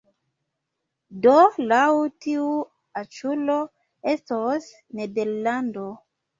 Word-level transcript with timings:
Do 1.25 1.33
laŭ 1.73 1.83
tiu 2.25 2.49
aĉulo 3.03 3.61
estos 4.17 4.69
Nederlando 5.03 5.89